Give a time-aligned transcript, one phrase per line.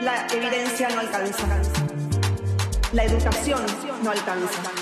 [0.00, 1.44] La evidencia no alcanza.
[2.92, 3.60] La educación
[4.02, 4.77] no alcanza.